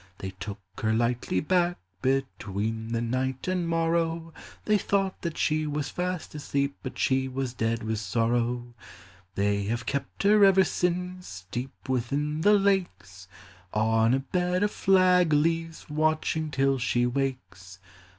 They 0.17 0.31
took 0.39 0.59
her 0.81 0.93
lightly 0.93 1.41
back, 1.41 1.77
Between 2.01 2.91
the 2.91 3.03
night 3.03 3.47
and 3.47 3.67
morrow; 3.69 4.33
They 4.65 4.79
thought 4.79 5.21
that 5.21 5.37
she 5.37 5.67
was 5.67 5.89
fast 5.89 6.33
asleep, 6.33 6.75
But 6.81 6.97
she 6.97 7.27
was 7.27 7.53
dead 7.53 7.83
with 7.83 7.99
sorrow. 7.99 8.73
They 9.35 9.65
have 9.65 9.85
kept 9.85 10.23
her 10.23 10.43
ever 10.43 10.63
since 10.63 11.45
Deep 11.51 11.87
within 11.87 12.41
the 12.41 12.53
lakes, 12.57 13.27
On 13.75 14.15
a 14.15 14.19
bed 14.21 14.63
of 14.63 14.71
flag 14.71 15.33
leaves, 15.33 15.87
Watching 15.87 16.49
till 16.49 16.79
she 16.79 17.05
wakes. 17.05 17.77
FAIRIES: 17.77 17.79
ELVES: 17.79 17.79
SPRITES. 17.79 18.07